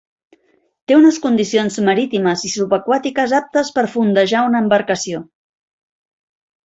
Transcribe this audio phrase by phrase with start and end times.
[0.91, 5.21] Té unes condicions marítimes i subaquàtiques aptes per fondejar una embarcació.